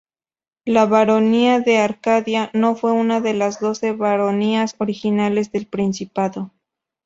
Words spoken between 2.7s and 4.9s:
fue una de las doce baronías